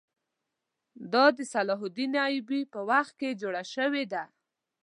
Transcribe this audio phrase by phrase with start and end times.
[1.13, 4.23] دا د صلاح الدین ایوبي په وخت کې جوړه شوې ده.